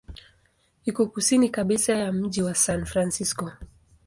Iko 0.85 1.05
kusini 1.07 1.49
kabisa 1.49 1.93
ya 1.95 2.11
mji 2.11 2.41
wa 2.41 2.55
San 2.55 2.85
Francisco. 2.85 3.51